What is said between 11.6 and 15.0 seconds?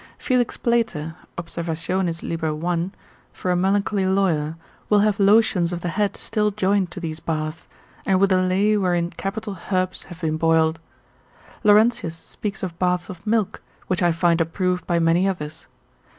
Laurentius speaks of baths of milk, which I find approved by